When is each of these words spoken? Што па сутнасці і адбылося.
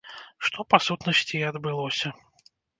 Што 0.47 0.65
па 0.75 0.79
сутнасці 0.87 1.35
і 1.43 1.45
адбылося. 1.53 2.15